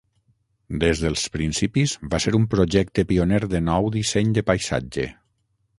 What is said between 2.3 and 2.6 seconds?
un